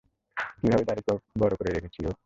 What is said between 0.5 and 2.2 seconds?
কিভাবে দাড়ি-গোঁফ বড় করে রেখেছি ও!